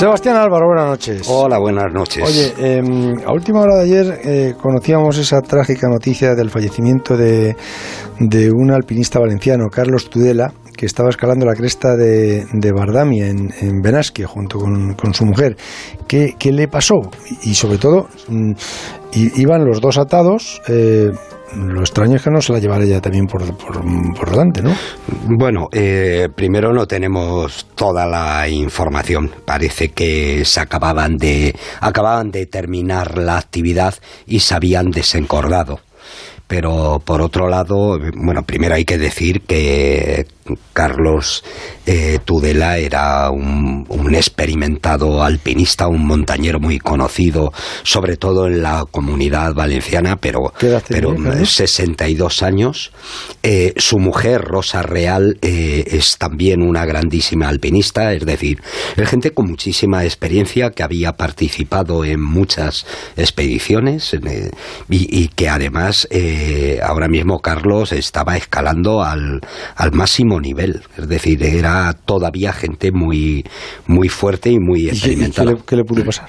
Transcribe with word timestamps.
Sebastián 0.00 0.36
Álvaro, 0.36 0.66
buenas 0.68 0.86
noches. 0.86 1.28
Hola, 1.28 1.58
buenas 1.58 1.92
noches. 1.92 2.24
Oye, 2.26 2.54
em, 2.56 3.22
a 3.22 3.34
última 3.34 3.60
hora 3.60 3.76
de 3.76 3.82
ayer 3.82 4.20
eh, 4.24 4.54
conocíamos 4.58 5.18
esa 5.18 5.42
trágica 5.42 5.88
noticia 5.88 6.34
del 6.34 6.48
fallecimiento 6.48 7.18
de, 7.18 7.54
de 8.18 8.50
un 8.50 8.70
alpinista 8.70 9.20
valenciano, 9.20 9.68
Carlos 9.68 10.08
Tudela, 10.08 10.54
que 10.74 10.86
estaba 10.86 11.10
escalando 11.10 11.44
la 11.44 11.52
cresta 11.52 11.96
de, 11.96 12.46
de 12.50 12.72
Bardamia 12.72 13.28
en, 13.28 13.52
en 13.60 13.82
Benasque 13.82 14.24
junto 14.24 14.58
con, 14.58 14.94
con 14.94 15.12
su 15.12 15.26
mujer. 15.26 15.58
¿Qué, 16.08 16.34
¿Qué, 16.38 16.50
le 16.50 16.66
pasó? 16.66 17.02
Y, 17.42 17.52
sobre 17.52 17.76
todo, 17.76 18.08
mm, 18.26 18.52
iban 19.36 19.66
los 19.66 19.82
dos 19.82 19.98
atados. 19.98 20.62
Eh, 20.66 21.10
lo 21.56 21.80
extraño 21.80 22.16
es 22.16 22.22
que 22.22 22.30
no 22.30 22.40
se 22.40 22.52
la 22.52 22.58
llevara 22.58 22.84
ella 22.84 23.00
también 23.00 23.26
por, 23.26 23.42
por, 23.56 23.82
por 24.14 24.30
delante, 24.30 24.62
¿no? 24.62 24.74
Bueno, 25.26 25.68
eh, 25.72 26.28
primero 26.34 26.72
no 26.72 26.86
tenemos 26.86 27.66
toda 27.74 28.06
la 28.06 28.48
información. 28.48 29.30
Parece 29.44 29.90
que 29.90 30.44
se 30.44 30.60
acababan 30.60 31.16
de, 31.16 31.54
acababan 31.80 32.30
de 32.30 32.46
terminar 32.46 33.18
la 33.18 33.38
actividad 33.38 33.94
y 34.26 34.40
se 34.40 34.54
habían 34.54 34.90
desencordado. 34.90 35.80
Pero 36.46 37.00
por 37.04 37.22
otro 37.22 37.48
lado, 37.48 37.98
bueno, 38.16 38.42
primero 38.42 38.74
hay 38.74 38.84
que 38.84 38.98
decir 38.98 39.42
que 39.42 40.26
Carlos 40.72 41.44
eh, 41.86 42.18
Tudela 42.24 42.78
era 42.78 43.30
un, 43.30 43.86
experimentado 44.14 45.22
alpinista, 45.22 45.86
un 45.86 46.04
montañero 46.04 46.58
muy 46.58 46.78
conocido, 46.78 47.52
sobre 47.84 48.16
todo 48.16 48.46
en 48.46 48.62
la 48.62 48.84
comunidad 48.90 49.54
valenciana, 49.54 50.16
pero, 50.16 50.52
pero 50.88 51.14
62 51.44 52.42
años. 52.42 52.92
Eh, 53.42 53.72
su 53.76 53.98
mujer, 53.98 54.42
Rosa 54.42 54.82
Real, 54.82 55.38
eh, 55.42 55.84
es 55.86 56.18
también 56.18 56.62
una 56.62 56.84
grandísima 56.84 57.48
alpinista, 57.48 58.12
es 58.12 58.26
decir, 58.26 58.60
es 58.96 59.08
gente 59.08 59.30
con 59.32 59.48
muchísima 59.48 60.04
experiencia 60.04 60.70
que 60.70 60.82
había 60.82 61.12
participado 61.12 62.04
en 62.04 62.20
muchas 62.20 62.84
expediciones 63.16 64.16
y, 64.88 65.28
que 65.28 65.48
además 65.48 66.08
ahora 66.82 67.08
mismo 67.08 67.40
Carlos 67.40 67.92
estaba 67.92 68.36
escalando 68.36 69.02
al, 69.02 69.40
al 69.76 69.92
máximo 69.92 70.39
nivel, 70.40 70.82
es 70.96 71.08
decir, 71.08 71.42
era 71.42 71.92
todavía 71.92 72.52
gente 72.52 72.92
muy, 72.92 73.44
muy 73.86 74.08
fuerte 74.08 74.50
y 74.50 74.58
muy 74.58 74.88
experimentada. 74.88 75.54
¿Qué, 75.66 75.76
le, 75.76 75.84
pudo 75.84 76.04
pasar? 76.04 76.28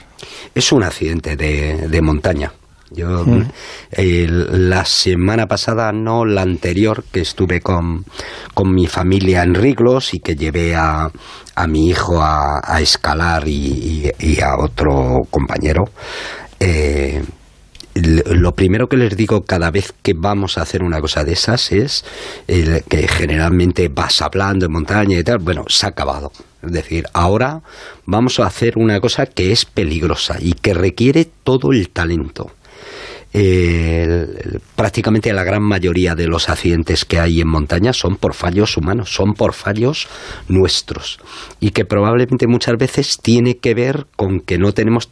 Es 0.54 0.72
un 0.72 0.84
accidente 0.84 1.36
de, 1.36 2.02
montaña. 2.02 2.52
Yo 2.94 3.23
mm. 3.26 3.48
la 3.98 4.84
semana 4.84 5.48
pasada, 5.48 5.94
no 5.94 6.26
la 6.26 6.42
anterior, 6.42 7.06
que 7.09 7.22
estuve 7.22 7.62
con, 7.62 8.04
con 8.54 8.73
mi 8.73 8.86
familia 8.86 9.44
en 9.44 9.56
Riglos 9.56 10.14
y 10.14 10.20
que 10.20 10.36
llevé 10.36 10.76
a, 10.76 11.09
a 11.56 11.67
mi 11.67 11.89
hijo 11.89 12.22
a, 12.22 12.80
escalar 12.82 13.48
y, 13.48 14.12
a 14.42 14.58
otro 14.58 15.20
compañero, 15.30 15.86
eh, 16.59 17.23
lo 17.94 18.56
primero 18.56 18.88
que 18.88 18.97
les 18.97 19.17
digo 19.17 19.44
cada 19.44 19.70
vez 19.70 19.94
que 20.02 20.14
vamos 20.14 20.58
a 20.58 20.61
hacer 20.61 20.84
una 20.84 21.02
cosa 21.02 21.23
de 21.23 21.34
esas 21.34 21.72
es 21.72 22.03
que 22.48 23.08
generalmente 23.08 23.89
vas 23.89 24.22
hablando 24.22 24.66
en 24.66 24.72
montaña 24.72 25.20
y 25.20 25.23
tal, 25.23 25.39
bueno, 25.39 25.66
se 25.67 25.86
ha 25.86 25.89
acabado. 25.89 26.31
Es 26.64 26.72
decir, 26.72 27.06
ahora 27.14 27.61
vamos 28.06 28.39
a 28.39 28.45
hacer 28.45 28.78
una 28.78 29.00
cosa 29.00 29.25
que 29.25 29.52
es 29.52 29.66
peligrosa 29.66 30.38
y 30.39 30.53
que 30.53 30.73
requiere 30.73 31.25
todo 31.44 31.72
el 31.72 31.89
talento. 31.89 32.52
prácticamente 34.76 35.33
la 35.33 35.44
gran 35.44 35.64
mayoría 35.64 36.16
de 36.16 36.28
los 36.28 36.50
accidentes 36.50 37.05
que 37.05 37.20
hay 37.20 37.42
en 37.42 37.48
montaña 37.48 37.94
son 37.94 38.17
por 38.17 38.33
fallos 38.33 38.78
humanos, 38.78 39.14
son 39.14 39.33
por 39.33 39.53
fallos 39.53 40.08
nuestros 40.48 41.20
y 41.59 41.72
que 41.72 41.86
probablemente 41.86 42.48
muchas 42.48 42.78
veces 42.78 43.17
tiene 43.22 43.58
que 43.58 43.73
ver 43.73 44.05
con 44.16 44.39
que 44.39 44.58
no 44.58 44.73
tenemos 44.73 45.09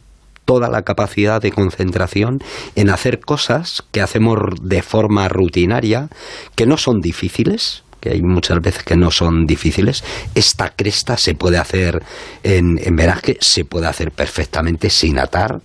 toda 0.50 0.68
la 0.68 0.82
capacidad 0.82 1.40
de 1.40 1.52
concentración 1.52 2.42
en 2.74 2.90
hacer 2.90 3.20
cosas 3.20 3.84
que 3.92 4.00
hacemos 4.00 4.36
de 4.60 4.82
forma 4.82 5.28
rutinaria, 5.28 6.08
que 6.56 6.66
no 6.66 6.76
son 6.76 7.00
difíciles, 7.00 7.84
que 8.00 8.10
hay 8.10 8.22
muchas 8.22 8.60
veces 8.60 8.82
que 8.82 8.96
no 8.96 9.12
son 9.12 9.46
difíciles. 9.46 10.02
Esta 10.34 10.70
cresta 10.70 11.16
se 11.16 11.36
puede 11.36 11.58
hacer 11.58 12.02
en, 12.42 12.80
en 12.82 12.96
veraje, 12.96 13.38
se 13.40 13.64
puede 13.64 13.86
hacer 13.86 14.10
perfectamente 14.10 14.90
sin 14.90 15.20
atar 15.20 15.60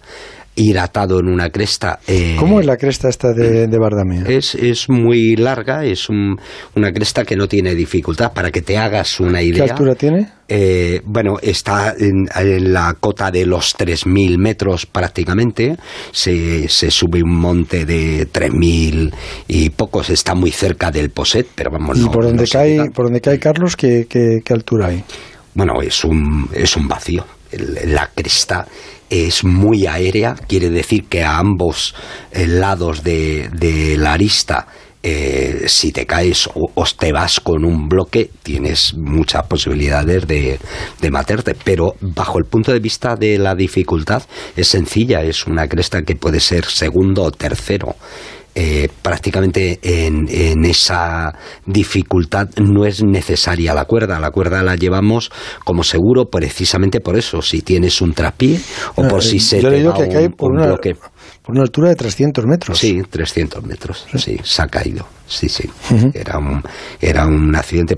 ir 0.56 0.80
atado 0.80 1.20
en 1.20 1.28
una 1.28 1.50
cresta. 1.50 2.00
Eh, 2.08 2.36
¿Cómo 2.40 2.60
es 2.60 2.66
la 2.66 2.78
cresta 2.78 3.10
esta 3.10 3.34
de, 3.34 3.68
de 3.68 3.78
Bardamia? 3.78 4.24
Es, 4.28 4.56
es 4.56 4.90
muy 4.90 5.36
larga, 5.36 5.84
es 5.86 6.10
una 6.10 6.92
cresta 6.94 7.26
que 7.26 7.36
no 7.36 7.48
tiene 7.48 7.76
dificultad. 7.76 8.32
Para 8.34 8.52
que 8.52 8.62
te 8.62 8.78
hagas 8.78 9.20
una 9.20 9.42
idea. 9.42 9.66
¿Qué 9.66 9.72
altura 9.72 9.96
tiene? 9.96 10.30
Eh, 10.48 11.02
bueno, 11.06 11.38
está 11.42 11.96
en, 11.98 12.28
la 12.72 12.96
cota 13.00 13.32
de 13.32 13.46
los 13.46 13.76
3.000 13.78 14.38
metros 14.38 14.86
prácticamente. 14.86 15.76
Se, 16.12 16.70
se 16.70 16.92
sube 16.92 17.22
un 17.22 17.36
monte 17.36 17.86
de 17.86 18.28
3.000 18.32 19.14
y 19.48 19.70
pocos. 19.72 20.10
Está 20.10 20.36
muy 20.36 20.52
cerca 20.52 20.92
del 20.92 21.10
Poset, 21.10 21.48
pero 21.54 21.72
vamos. 21.72 22.00
¿Y 22.00 22.06
por, 22.08 22.24
donde 22.24 22.48
cae, 22.48 22.92
por 22.92 23.06
donde 23.06 23.22
cae 23.22 23.40
Carlos, 23.40 23.76
¿qué, 23.76 24.06
qué, 24.10 24.40
qué 24.44 24.54
altura 24.54 24.88
hay? 24.88 25.04
Bueno, 25.54 25.82
es 25.82 26.04
un, 26.04 26.50
es 26.54 26.76
un 26.76 26.88
vacío. 26.88 27.26
La 27.86 28.10
cresta 28.14 28.68
es 29.10 29.44
muy 29.44 29.86
aérea, 29.86 30.36
quiere 30.36 30.70
decir 30.70 31.06
que 31.06 31.24
a 31.24 31.38
ambos 31.38 31.96
eh, 32.32 32.48
lados 32.48 33.04
de, 33.04 33.96
la 33.98 34.14
arista 34.14 34.68
eh, 35.04 35.66
si 35.68 35.92
te 35.92 36.08
caes 36.08 36.50
o, 36.52 36.86
te 36.98 37.12
vas 37.12 37.40
con 37.40 37.64
un 37.64 37.88
bloque, 37.88 38.32
tienes 38.42 38.96
muchas 38.96 39.46
posibilidades 39.46 40.26
de, 40.26 40.60
de, 41.00 41.12
matarte. 41.12 41.56
Pero 41.64 41.94
bajo 42.02 42.40
el 42.40 42.46
punto 42.46 42.74
de 42.74 42.80
vista 42.80 43.16
de 43.16 43.38
la 43.38 43.54
dificultad, 43.54 44.24
es 44.56 44.68
sencilla, 44.68 45.22
es 45.22 45.46
una 45.46 45.68
cresta 45.68 46.02
que 46.02 46.16
puede 46.16 46.40
ser 46.40 46.66
segundo 46.66 47.22
o 47.22 47.32
tercero. 47.32 47.96
Eh, 48.58 48.88
prácticamente 49.02 49.80
en, 49.82 50.30
en, 50.30 50.64
esa 50.64 51.38
dificultad 51.66 52.48
no 52.56 52.86
es 52.86 53.04
necesaria 53.04 53.74
la 53.74 53.84
cuerda. 53.84 54.18
La 54.18 54.32
cuerda 54.32 54.64
la 54.64 54.76
llevamos 54.76 55.30
como 55.66 55.84
seguro 55.84 56.30
precisamente 56.30 57.02
por 57.02 57.18
eso, 57.18 57.42
si 57.42 57.62
tienes 57.64 58.00
un 58.02 58.14
trapié 58.14 58.58
o 58.96 59.06
por 59.10 59.22
si 59.22 59.42
se 59.42 59.60
te 59.60 59.84
va 59.84 59.98
un, 59.98 60.32
por 60.32 60.54
una, 60.54 60.68
bloque. 60.68 60.96
Por 60.96 61.54
una 61.54 61.64
altura 61.64 61.90
de 61.90 61.96
300 61.96 62.46
metros. 62.46 62.80
Sí, 62.80 63.02
300 63.10 63.62
metros, 63.62 64.06
sí, 64.16 64.40
se 64.42 64.62
ha 64.62 64.68
caído. 64.68 65.06
Sí, 65.28 65.50
sí. 65.50 65.70
era, 66.14 66.38
un, 66.38 66.64
era 67.02 67.26
un 67.26 67.54
accidente. 67.58 67.98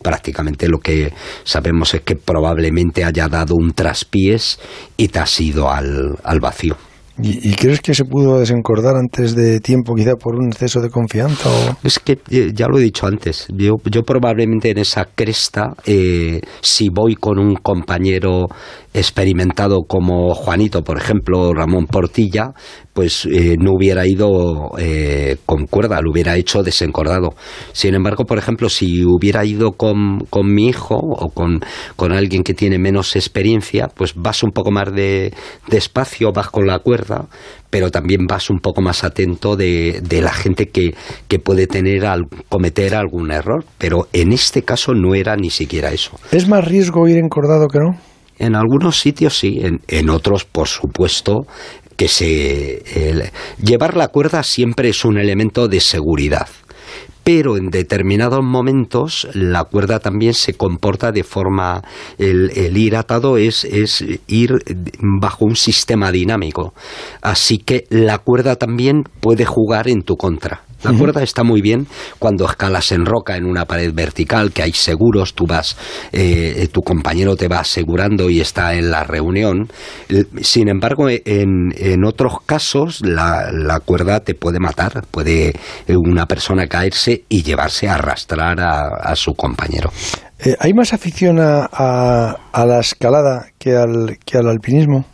Prácticamente 0.00 0.68
lo 0.68 0.78
que 0.78 1.12
sabemos 1.42 1.94
es 1.94 2.02
que 2.02 2.14
probablemente 2.14 3.02
haya 3.02 3.26
dado 3.26 3.56
un 3.56 3.72
traspiés 3.72 4.60
y 4.96 5.08
te 5.08 5.18
has 5.18 5.40
ido 5.40 5.68
al, 5.68 6.16
al 6.22 6.38
vacío. 6.38 6.76
¿Y, 7.22 7.54
crees 7.54 7.80
que 7.80 7.94
se 7.94 8.04
pudo 8.04 8.38
desencordar 8.38 8.96
antes 8.96 9.34
de 9.34 9.60
tiempo, 9.60 9.94
quizá 9.94 10.16
por 10.16 10.36
un 10.36 10.48
exceso 10.48 10.80
de 10.80 10.90
confianza? 10.90 11.48
O? 11.48 11.76
Es 11.82 11.98
que 11.98 12.18
eh, 12.30 12.52
ya 12.54 12.66
lo 12.66 12.78
he 12.78 12.82
dicho 12.82 13.06
antes, 13.06 13.46
yo, 13.48 13.76
yo 13.90 14.02
probablemente 14.02 14.70
en 14.70 14.78
esa 14.78 15.04
cresta, 15.14 15.74
eh, 15.86 16.40
si 16.60 16.88
voy 16.88 17.14
con 17.14 17.38
un 17.38 17.54
compañero 17.56 18.46
experimentado 18.92 19.82
como 19.86 20.34
Juanito, 20.34 20.82
por 20.82 20.98
ejemplo, 20.98 21.52
Ramón 21.52 21.86
Portilla, 21.86 22.52
pues 23.00 23.24
eh, 23.24 23.56
no 23.58 23.72
hubiera 23.72 24.06
ido 24.06 24.72
eh, 24.78 25.38
con 25.46 25.64
cuerda, 25.64 26.02
lo 26.02 26.10
hubiera 26.10 26.36
hecho 26.36 26.62
desencordado. 26.62 27.30
Sin 27.72 27.94
embargo, 27.94 28.26
por 28.26 28.36
ejemplo, 28.36 28.68
si 28.68 29.02
hubiera 29.06 29.42
ido 29.42 29.72
con, 29.72 30.18
con 30.28 30.52
mi 30.52 30.68
hijo 30.68 30.96
o 30.96 31.30
con, 31.30 31.60
con, 31.96 32.12
alguien 32.12 32.42
que 32.42 32.52
tiene 32.52 32.78
menos 32.78 33.16
experiencia, 33.16 33.88
pues 33.88 34.12
vas 34.14 34.42
un 34.42 34.50
poco 34.50 34.70
más 34.70 34.92
de, 34.92 35.32
despacio, 35.68 36.30
vas 36.34 36.50
con 36.50 36.66
la 36.66 36.80
cuerda, 36.80 37.24
pero 37.70 37.90
también 37.90 38.26
vas 38.26 38.50
un 38.50 38.58
poco 38.58 38.82
más 38.82 39.02
atento 39.02 39.56
de, 39.56 40.02
de 40.06 40.20
la 40.20 40.34
gente 40.34 40.68
que, 40.68 40.94
que 41.26 41.38
puede 41.38 41.66
tener 41.66 42.04
al, 42.04 42.26
cometer 42.50 42.94
algún 42.94 43.30
error. 43.30 43.64
Pero 43.78 44.08
en 44.12 44.32
este 44.32 44.60
caso 44.60 44.92
no 44.92 45.14
era 45.14 45.36
ni 45.36 45.48
siquiera 45.48 45.90
eso. 45.90 46.20
¿Es 46.32 46.46
más 46.46 46.66
riesgo 46.66 47.08
ir 47.08 47.16
encordado 47.16 47.66
que 47.68 47.78
no? 47.78 48.10
En 48.40 48.56
algunos 48.56 48.98
sitios 48.98 49.38
sí, 49.38 49.60
en, 49.86 50.08
otros, 50.08 50.46
por 50.46 50.66
supuesto, 50.66 51.46
que 52.00 52.08
se 52.08 53.30
llevar 53.62 53.94
la 53.94 54.08
cuerda 54.08 54.42
siempre 54.42 54.88
es 54.88 55.04
un 55.04 55.18
elemento 55.18 55.68
de 55.68 55.80
seguridad 55.80 56.48
pero 57.24 57.58
en 57.58 57.68
determinados 57.68 58.42
momentos 58.42 59.28
la 59.34 59.64
cuerda 59.64 60.00
también 60.00 60.32
se 60.32 60.54
comporta 60.54 61.12
de 61.12 61.24
forma 61.24 61.82
el, 62.16 62.52
el, 62.56 62.74
ir 62.78 62.96
atado 62.96 63.36
es, 63.36 63.64
es 63.64 64.02
ir 64.26 64.54
bajo 64.98 65.44
un 65.44 65.54
sistema 65.54 66.10
dinámico. 66.10 66.72
Así 67.20 67.58
que 67.58 67.84
la 67.90 68.16
cuerda 68.16 68.56
también 68.56 69.04
puede 69.20 69.44
jugar 69.44 69.86
en 69.86 70.02
tu 70.02 70.16
contra 70.16 70.62
la 70.82 70.92
cuerda 70.92 71.22
está 71.22 71.44
muy 71.44 71.60
bien 71.60 71.86
cuando 72.18 72.46
escalas 72.46 72.92
en 72.92 73.04
roca 73.04 73.36
en 73.36 73.44
una 73.44 73.64
pared 73.64 73.92
vertical, 73.92 74.52
que 74.52 74.62
hay 74.62 74.72
seguros, 74.72 75.34
tú 75.34 75.46
vas, 75.46 75.76
eh, 76.12 76.68
tu 76.72 76.80
compañero 76.82 77.36
te 77.36 77.48
va 77.48 77.60
asegurando 77.60 78.30
y 78.30 78.40
está 78.40 78.74
en 78.74 78.90
la 78.90 79.04
reunión. 79.04 79.68
Sin 80.40 80.68
embargo, 80.68 81.08
en, 81.08 81.72
en 81.76 82.04
otros 82.04 82.40
casos 82.46 83.00
la, 83.02 83.50
la, 83.52 83.80
cuerda 83.80 84.20
te 84.20 84.34
puede 84.34 84.58
matar, 84.58 85.04
puede 85.10 85.54
una 85.88 86.26
persona 86.26 86.66
caerse 86.66 87.24
y 87.28 87.42
llevarse 87.42 87.88
a 87.88 87.94
arrastrar 87.94 88.60
a, 88.60 88.88
a 89.02 89.16
su 89.16 89.34
compañero. 89.34 89.90
Eh, 90.42 90.56
¿Hay 90.58 90.72
más 90.72 90.92
afición 90.92 91.38
a, 91.38 91.66
a, 91.66 92.66
la 92.66 92.80
escalada 92.80 93.48
que 93.58 93.76
al, 93.76 94.18
que 94.24 94.38
al 94.38 94.48
alpinismo? 94.48 95.04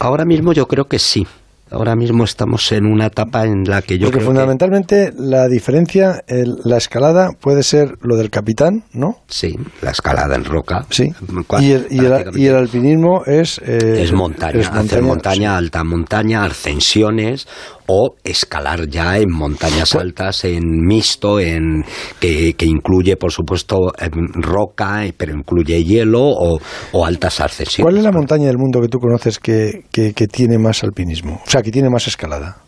Ahora 0.00 0.24
mismo 0.24 0.52
yo 0.52 0.66
creo 0.66 0.86
que 0.86 0.98
sí. 0.98 1.26
Ahora 1.70 1.96
mismo 1.96 2.24
estamos 2.24 2.70
en 2.70 2.86
una 2.86 3.06
etapa 3.06 3.44
en 3.44 3.64
la 3.64 3.82
que 3.82 3.98
yo 3.98 4.10
Porque 4.10 4.24
fundamentalmente 4.24 5.12
la 5.16 5.48
diferencia, 5.48 6.22
la 6.28 6.76
escalada 6.76 7.30
puede 7.40 7.64
ser 7.64 7.96
lo 8.02 8.16
del 8.16 8.30
capitán, 8.30 8.84
¿no? 8.92 9.16
Sí, 9.26 9.56
la 9.82 9.90
escalada 9.90 10.36
en 10.36 10.44
roca. 10.44 10.86
Sí. 10.90 11.12
Y 11.60 11.72
el, 11.72 11.86
y 11.90 12.46
el, 12.46 12.54
alpinismo 12.54 13.24
es... 13.26 13.60
Eh, 13.64 14.02
es 14.02 14.12
montaña, 14.12 14.60
es 14.60 14.68
hacer 14.68 15.02
montaña, 15.02 15.56
alta 15.56 15.82
montaña, 15.82 16.44
ascensiones 16.44 17.48
o 17.86 18.16
escalar 18.24 18.88
ya 18.88 19.18
en 19.18 19.30
montañas 19.30 19.92
pues 19.92 20.04
altas, 20.04 20.44
en 20.44 20.62
mixto, 20.84 21.40
en 21.40 21.84
que, 22.20 22.54
incluye, 22.60 23.16
por 23.16 23.32
supuesto, 23.32 23.92
em, 23.98 24.10
roca, 24.34 25.04
pero 25.16 25.32
incluye 25.32 25.82
hielo 25.84 26.22
o, 26.22 26.58
altas 27.04 27.40
ascensiones. 27.40 27.84
¿Cuál 27.84 27.98
es 27.98 28.04
la 28.04 28.12
montaña 28.12 28.46
del 28.46 28.58
mundo 28.58 28.80
que 28.80 28.88
tú 28.88 28.98
conoces 28.98 29.38
que, 29.38 29.84
que, 29.92 30.12
tiene 30.26 30.58
más 30.58 30.82
alpinismo? 30.82 31.40
O 31.46 31.50
sea, 31.50 31.55
que 31.62 31.70
tiene 31.70 31.90
más 31.90 32.06
escalada. 32.06 32.58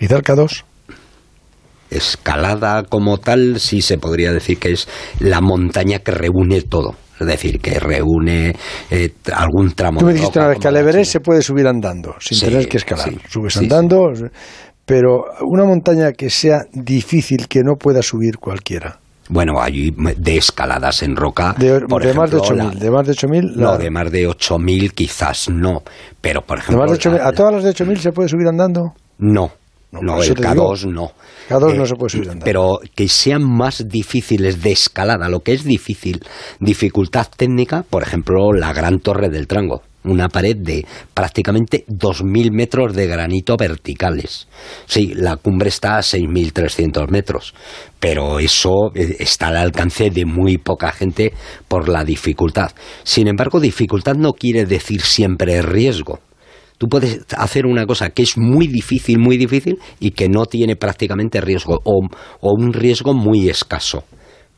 ¿Izalca 0.00 0.34
2? 0.34 0.64
Escalada 1.90 2.84
como 2.84 3.18
tal, 3.18 3.60
sí 3.60 3.82
se 3.82 3.98
podría 3.98 4.32
decir 4.32 4.58
que 4.58 4.72
es 4.72 4.88
la 5.20 5.40
montaña 5.40 5.98
que 5.98 6.12
reúne 6.12 6.62
todo. 6.62 6.96
Es 7.20 7.26
decir, 7.26 7.60
que 7.60 7.78
reúne 7.78 8.56
eh, 8.90 9.12
algún 9.32 9.72
tramo. 9.72 10.00
Tú 10.00 10.06
me 10.06 10.14
dijiste 10.14 10.38
una 10.38 10.48
vez 10.48 10.58
que 10.58 10.68
al 10.68 10.76
Everest 10.76 11.12
se 11.12 11.20
puede 11.20 11.42
subir 11.42 11.66
andando, 11.68 12.14
sin 12.18 12.40
tener 12.40 12.68
que 12.68 12.78
escalar. 12.78 13.12
Subes 13.28 13.56
andando, 13.58 14.10
pero 14.84 15.24
una 15.42 15.64
montaña 15.64 16.12
que 16.12 16.30
sea 16.30 16.62
difícil, 16.72 17.46
que 17.46 17.60
no 17.62 17.76
pueda 17.76 18.02
subir 18.02 18.38
cualquiera. 18.38 18.98
Bueno, 19.28 19.60
hay 19.60 19.90
de 19.90 20.36
escaladas 20.36 21.02
en 21.02 21.16
roca. 21.16 21.54
De, 21.58 21.80
más 22.14 22.30
de 22.30 22.38
8.000. 22.38 22.72
De 22.74 22.90
más 22.90 23.06
de 23.06 23.12
8.000. 23.12 23.54
No, 23.56 23.78
de 23.78 23.90
más 23.90 24.10
de 24.10 24.28
8.000 24.28 24.92
quizás 24.92 25.48
no. 25.48 25.82
Pero, 26.20 26.42
por 26.42 26.58
ejemplo. 26.58 26.84
¿A 26.84 27.32
todas 27.32 27.54
las 27.54 27.64
de 27.64 27.70
8.000 27.70 27.96
se 27.98 28.12
puede 28.12 28.28
subir 28.28 28.48
andando? 28.48 28.94
No. 29.18 29.52
No, 29.92 30.22
el 30.22 30.34
K2 30.34 30.86
no. 30.86 31.12
K2 31.50 31.76
no 31.76 31.84
eh, 31.84 31.86
se 31.86 31.94
puede 31.96 32.10
subir 32.10 32.28
andando. 32.28 32.44
Pero 32.46 32.80
que 32.94 33.08
sean 33.08 33.42
más 33.42 33.86
difíciles 33.88 34.62
de 34.62 34.72
escalada, 34.72 35.28
lo 35.28 35.40
que 35.40 35.52
es 35.52 35.64
difícil, 35.64 36.24
dificultad 36.60 37.26
técnica, 37.36 37.84
por 37.88 38.02
ejemplo, 38.02 38.52
la 38.54 38.72
Gran 38.72 39.00
Torre 39.00 39.28
del 39.28 39.46
Trango 39.46 39.82
una 40.04 40.28
pared 40.28 40.56
de 40.56 40.84
prácticamente 41.14 41.84
2.000 41.88 42.50
metros 42.52 42.94
de 42.94 43.06
granito 43.06 43.56
verticales. 43.56 44.48
Sí, 44.86 45.12
la 45.14 45.36
cumbre 45.36 45.68
está 45.68 45.96
a 45.96 46.02
6.300 46.02 47.08
metros, 47.08 47.54
pero 47.98 48.38
eso 48.38 48.90
eh, 48.94 49.16
está 49.20 49.48
al 49.48 49.56
alcance 49.56 50.10
de 50.10 50.24
muy 50.24 50.58
poca 50.58 50.92
gente 50.92 51.32
por 51.68 51.88
la 51.88 52.04
dificultad. 52.04 52.72
Sin 53.02 53.28
embargo, 53.28 53.60
dificultad 53.60 54.14
no 54.14 54.32
quiere 54.32 54.64
decir 54.64 55.02
siempre 55.02 55.62
riesgo. 55.62 56.20
Tú 56.82 56.88
puedes 56.88 57.20
hacer 57.36 57.64
una 57.64 57.86
cosa 57.86 58.10
que 58.10 58.24
es 58.24 58.36
muy 58.36 58.66
difícil, 58.66 59.20
muy 59.20 59.36
difícil 59.36 59.78
y 60.00 60.10
que 60.10 60.28
no 60.28 60.46
tiene 60.46 60.74
prácticamente 60.74 61.40
riesgo 61.40 61.80
o, 61.84 62.08
un 62.40 62.72
riesgo 62.72 63.14
muy 63.14 63.48
escaso. 63.48 64.02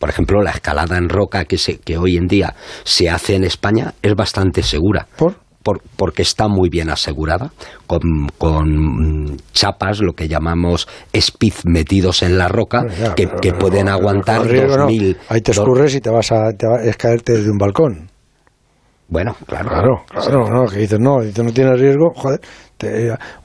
Por 0.04 0.10
ejemplo, 0.10 0.42
la 0.42 0.50
escalada 0.50 0.98
en 0.98 1.08
roca 1.08 1.46
que, 1.46 1.56
se, 1.56 1.78
que 1.78 1.96
hoy 1.96 2.18
en 2.18 2.26
día 2.26 2.54
se 2.82 3.08
hace 3.08 3.36
en 3.36 3.44
España 3.44 3.94
es 4.02 4.14
bastante 4.14 4.62
segura. 4.62 5.06
¿Por? 5.16 5.36
porque 5.96 6.20
está 6.20 6.46
muy 6.46 6.68
bien 6.68 6.90
asegurada, 6.90 7.52
con, 7.86 8.28
con, 8.36 9.38
chapas, 9.54 10.00
lo 10.00 10.12
que 10.12 10.28
llamamos 10.28 10.86
speed 11.10 11.54
metidos 11.64 12.22
en 12.22 12.36
la 12.36 12.48
roca, 12.48 12.84
que, 13.16 13.54
pueden 13.54 13.88
aguantar 13.88 14.46
2000. 14.46 15.16
Ahí 15.30 15.40
te 15.40 15.52
escurres 15.52 15.94
y 15.94 16.02
te 16.02 16.10
vas 16.10 16.30
a, 16.32 16.52
te 16.52 16.66
a 16.66 16.92
caerte 16.92 17.32
desde 17.32 17.50
un 17.50 17.56
balcón. 17.56 18.10
Bueno, 19.08 19.34
claro. 19.46 19.70
Claro, 19.70 20.04
claro, 20.08 20.50
no, 20.50 20.66
que 20.66 20.80
dices, 20.80 21.00
no, 21.00 21.22
dices, 21.22 21.42
no 21.42 21.50
tiene 21.50 21.74
riesgo, 21.76 22.12
joder, 22.14 22.42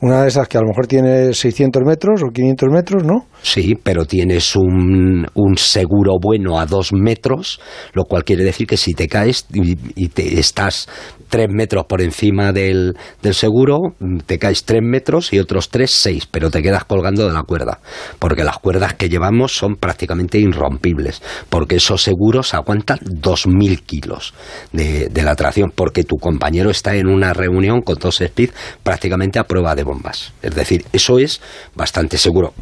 una 0.02 0.24
de 0.24 0.28
esas 0.28 0.48
que 0.48 0.58
a 0.58 0.62
lo 0.62 0.68
mejor 0.68 0.88
tiene 0.88 1.34
600 1.34 1.84
metros 1.86 2.22
o 2.24 2.31
500 2.31 2.70
metros, 2.70 3.04
¿no? 3.04 3.28
Sí, 3.42 3.78
pero 3.81 4.06
tienes 4.06 4.56
un, 4.56 5.26
un 5.34 5.58
seguro 5.58 6.16
bueno 6.22 6.60
a 6.60 6.66
dos 6.66 6.92
metros, 6.92 7.62
lo 7.94 8.04
cual 8.04 8.24
quiere 8.24 8.44
decir 8.44 8.68
que 8.68 8.76
si 8.76 8.94
te 8.94 9.08
caes 9.08 9.46
y, 9.54 9.76
te 10.10 10.40
estás 10.40 10.88
tres 11.30 11.48
metros 11.50 11.86
por 11.86 12.02
encima 12.02 12.52
del, 12.52 12.98
del, 13.22 13.34
seguro, 13.34 13.78
te 14.26 14.40
caes 14.40 14.66
tres 14.66 14.81
metros 14.84 15.31
y 15.31 15.40
otros 15.40 15.70
tres, 15.70 15.92
seis, 15.92 16.26
pero 16.26 16.50
te 16.50 16.62
quedas 16.62 16.84
colgando 16.86 17.28
de 17.28 17.34
la 17.34 17.44
cuerda, 17.44 17.80
porque 18.18 18.44
las 18.44 18.58
cuerdas 18.58 18.96
que 18.96 19.10
llevamos 19.10 19.56
son 19.56 19.76
prácticamente 19.76 20.40
irrompibles, 20.40 21.22
porque 21.50 21.76
esos 21.76 22.02
seguros 22.02 22.54
aguantan 22.54 22.98
2.000 23.00 23.84
kilos 23.84 24.34
de, 24.74 25.08
de 25.08 25.24
la 25.24 25.36
tracción, 25.36 25.72
porque 25.74 26.04
tu 26.04 26.18
compañero 26.18 26.72
está 26.72 26.96
en 26.96 27.08
una 27.08 27.34
reunión 27.34 27.81
con 27.81 28.00
dos 28.00 28.22
speed 28.22 28.50
prácticamente 28.84 29.19
a 29.39 29.44
prueba 29.44 29.75
de 29.75 29.83
bombas. 29.83 30.33
Es 30.42 30.56
decir, 30.56 30.86
eso 30.94 31.19
es 31.19 31.42
bastante 31.75 32.18
seguro, 32.18 32.54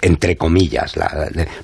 entre 0.00 0.36
comillas. 0.36 0.94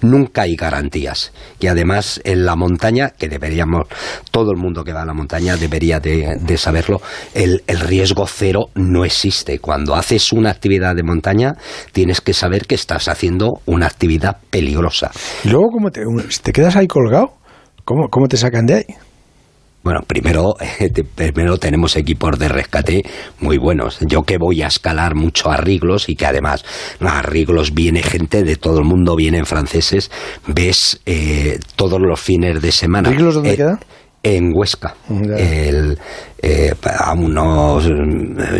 nunca 0.03 0.43
hay 0.43 0.55
garantías. 0.55 1.33
Y 1.59 1.67
además 1.69 2.21
en 2.25 2.45
la 2.45 2.55
montaña, 2.55 3.11
que 3.11 3.29
deberíamos, 3.29 3.89
todo 4.31 4.51
el 4.51 4.59
mundo 4.59 4.85
que 4.85 4.93
va 4.93 5.03
a 5.03 5.07
la 5.07 5.15
montaña 5.15 5.57
debería 5.57 6.01
de, 6.01 6.57
saberlo, 6.57 7.01
el, 7.35 7.63
riesgo 7.67 8.27
cero 8.27 8.67
no 8.75 9.05
existe. 9.05 9.59
Cuando 9.59 9.95
haces 9.95 10.33
una 10.33 10.51
actividad 10.51 10.95
de 10.95 11.03
montaña, 11.03 11.55
tienes 11.93 12.21
que 12.21 12.35
saber 12.35 12.67
que 12.67 12.75
estás 12.75 13.09
haciendo 13.09 13.61
una 13.67 13.87
actividad 13.87 14.37
peligrosa. 14.51 15.11
¿Y 15.45 15.49
luego 15.49 15.71
cómo 15.73 15.91
te, 15.91 16.03
te 16.43 16.53
quedas 16.53 16.77
ahí 16.77 16.87
colgado? 16.87 17.33
¿Cómo, 17.85 18.09
¿Cómo 18.11 18.29
te 18.29 18.37
sacan 18.37 18.67
de 18.67 18.75
ahí? 18.75 18.85
Bueno, 19.83 20.01
primero, 20.07 20.55
primero 21.17 21.59
tenemos 21.59 21.97
equipos 21.97 22.39
de 22.39 22.49
rescate 22.49 23.03
muy 23.41 23.59
buenos. 23.59 23.99
Yo 24.01 24.23
que 24.23 24.39
voy 24.39 24.63
a 24.63 24.69
escalar 24.69 25.17
mucho 25.17 25.51
a 25.51 25.57
Riglos 25.57 26.09
y 26.09 26.15
que 26.15 26.27
además 26.27 26.65
a 27.01 27.21
Riglos 27.23 27.75
viene 27.75 28.03
gente 28.03 28.45
de 28.45 28.57
todo 28.57 28.79
el 28.79 28.85
mundo, 28.85 29.17
vienen 29.17 29.45
franceses, 29.45 30.11
ves 30.47 31.01
eh, 31.05 31.59
todos 31.75 32.01
los 32.01 32.21
fines 32.21 32.63
de 32.63 32.71
semana. 32.71 33.11
¿Riglos 33.11 33.35
dónde 33.35 33.55
eh, 33.55 33.57
queda? 33.57 33.81
En 34.23 34.53
Huesca. 34.55 34.95
El, 35.09 35.99
eh, 36.41 36.75
a 36.99 37.13
unos, 37.13 37.85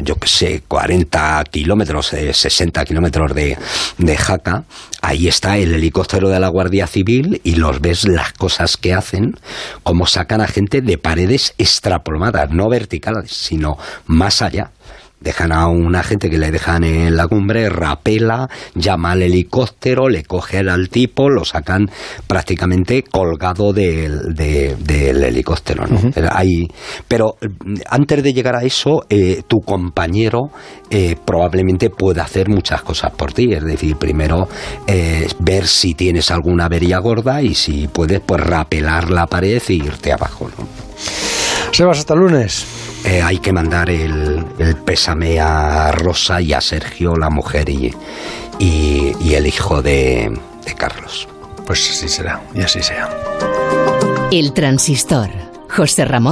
yo 0.03 0.17
que 0.17 0.29
sé, 0.29 0.63
40 0.67 1.45
kilómetros, 1.51 2.09
60 2.33 2.85
kilómetros 2.85 3.35
de, 3.35 3.57
de 3.99 4.17
Jaca, 4.17 4.65
ahí 5.01 5.29
está 5.29 5.59
el 5.59 5.75
helicóptero 5.75 6.29
de 6.29 6.41
la 6.41 6.49
Guardia 6.49 6.87
Civil 6.87 7.41
y 7.45 7.57
los 7.57 7.81
ves 7.81 8.09
las 8.09 8.33
cosas 8.33 8.77
que 8.77 8.93
hacen, 8.95 9.37
cómo 9.83 10.07
sacan 10.07 10.41
a 10.41 10.47
gente 10.47 10.81
de 10.81 10.99
paredes 10.99 11.55
extrapoladas, 11.59 12.51
no 12.51 12.69
verticales, 12.69 13.31
sino 13.31 13.79
más 14.07 14.43
allá 14.43 14.71
dejan 15.23 15.53
a 15.53 15.69
una 15.69 16.03
gente 16.03 16.29
que 16.29 16.39
le 16.39 16.51
dejan 16.51 16.85
en 16.85 17.17
la 17.17 17.29
cumbre, 17.29 17.69
rapela, 17.69 18.49
llama 18.75 19.13
al 19.13 19.23
helicóptero, 19.23 20.09
le 20.09 20.25
cogen 20.25 20.69
al 20.69 20.89
tipo, 20.89 21.29
lo 21.29 21.45
sacan 21.45 21.91
prácticamente 22.27 23.03
colgado 23.03 23.73
del, 23.73 24.35
del 24.35 25.25
helicóptero. 25.25 25.87
¿no? 25.87 26.01
pero 27.09 27.37
mm, 27.41 27.75
antes 27.89 28.23
de 28.23 28.33
llegar 28.33 28.57
a 28.57 28.63
eso, 28.63 29.03
eh, 29.09 29.43
tu 29.47 29.61
compañero 29.61 30.51
eh, 30.91 31.17
probablemente 31.25 31.91
puede 31.91 32.21
hacer 32.21 32.49
muchas 32.49 32.83
cosas 32.83 33.13
por 33.13 33.33
ti. 33.33 33.53
Es 33.53 33.65
decir, 33.65 33.97
primero 33.97 34.49
eh, 34.87 35.27
ver 35.39 35.67
si 35.67 35.95
tienes 35.95 36.31
alguna 36.31 36.67
avería 36.67 36.99
gorda 36.99 37.43
y 37.43 37.55
si 37.55 37.89
puedes, 37.89 38.21
pues 38.21 38.41
rapelar 38.41 39.11
la 39.11 39.27
pared 39.27 39.63
e 39.69 39.73
irte 39.75 40.13
abajo. 40.13 40.51
¿no? 40.59 40.67
Sebas, 41.73 41.99
hasta 41.99 42.15
el 42.15 42.21
lunes. 42.21 42.67
Eh, 43.05 43.21
hay 43.21 43.39
que 43.39 43.53
mandar 43.53 43.91
el, 43.91 44.45
pésame 44.85 45.41
a 45.41 45.91
Rosa 45.93 46.41
y 46.41 46.53
a 46.53 46.61
Sergio, 46.61 47.17
la 47.17 47.31
mujer 47.31 47.69
y, 47.69 47.93
el 48.61 49.47
hijo 49.47 49.83
de, 49.83 50.39
de 50.65 50.75
Carlos. 50.75 51.29
Pues 51.67 51.91
así 51.91 52.09
será, 52.09 52.41
y 52.55 52.61
así 52.61 52.83
sea. 52.83 53.09
El 54.31 54.53
transistor. 54.53 55.31
José 55.69 56.05
Ramón 56.05 56.31